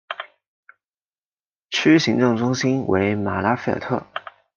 [1.69, 4.01] 区行政中心为马拉费尔特。